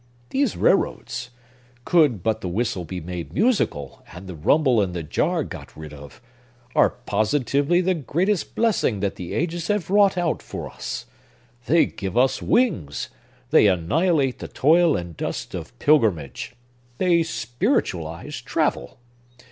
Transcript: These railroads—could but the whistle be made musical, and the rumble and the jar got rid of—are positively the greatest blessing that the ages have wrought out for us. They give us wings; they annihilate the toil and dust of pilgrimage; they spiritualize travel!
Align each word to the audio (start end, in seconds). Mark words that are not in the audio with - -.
These 0.31 0.57
railroads—could 0.57 2.23
but 2.23 2.41
the 2.41 2.47
whistle 2.47 2.85
be 2.85 2.99
made 2.99 3.33
musical, 3.35 4.01
and 4.11 4.25
the 4.25 4.33
rumble 4.33 4.81
and 4.81 4.95
the 4.95 5.03
jar 5.03 5.43
got 5.43 5.77
rid 5.77 5.93
of—are 5.93 6.89
positively 6.89 7.81
the 7.81 7.93
greatest 7.93 8.55
blessing 8.55 8.99
that 9.01 9.15
the 9.15 9.33
ages 9.35 9.67
have 9.67 9.91
wrought 9.91 10.17
out 10.17 10.41
for 10.41 10.67
us. 10.71 11.05
They 11.67 11.85
give 11.85 12.17
us 12.17 12.41
wings; 12.41 13.09
they 13.51 13.67
annihilate 13.67 14.39
the 14.39 14.47
toil 14.47 14.97
and 14.97 15.15
dust 15.15 15.53
of 15.53 15.77
pilgrimage; 15.77 16.55
they 16.97 17.21
spiritualize 17.21 18.41
travel! 18.41 18.97